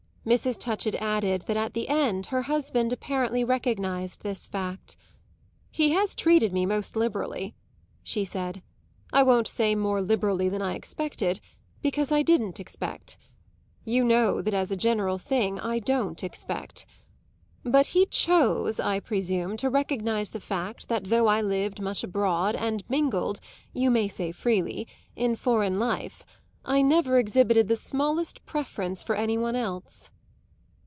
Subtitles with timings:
[0.23, 0.59] Mrs.
[0.59, 4.95] Touchett added that at the end her husband apparently recognised this fact.
[5.71, 7.55] "He has treated me most liberally,"
[8.03, 8.61] she said;
[9.11, 11.39] "I won't say more liberally than I expected,
[11.81, 13.17] because I didn't expect.
[13.83, 16.85] You know that as a general thing I don't expect.
[17.63, 22.55] But he chose, I presume, to recognise the fact that though I lived much abroad
[22.55, 23.39] and mingled
[23.73, 26.23] you may say freely in foreign life,
[26.63, 30.11] I never exhibited the smallest preference for any one else."